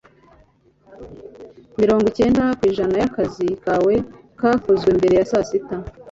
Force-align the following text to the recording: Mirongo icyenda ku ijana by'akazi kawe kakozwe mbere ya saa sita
Mirongo 1.79 2.05
icyenda 2.11 2.43
ku 2.57 2.63
ijana 2.71 2.93
by'akazi 2.97 3.47
kawe 3.65 3.95
kakozwe 4.39 4.89
mbere 4.99 5.13
ya 5.19 5.25
saa 5.31 5.47
sita 5.49 5.77